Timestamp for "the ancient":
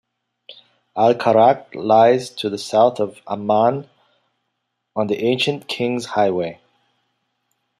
5.05-5.67